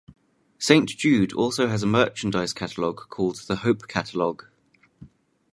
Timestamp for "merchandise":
1.85-2.53